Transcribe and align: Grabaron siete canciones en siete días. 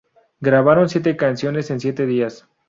Grabaron 0.39 0.89
siete 0.89 1.15
canciones 1.15 1.69
en 1.69 1.79
siete 1.79 2.07
días. 2.07 2.47